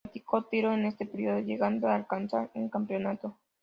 [0.03, 3.37] Practicó tiro en este período, llegando a alcanzar un campeonato.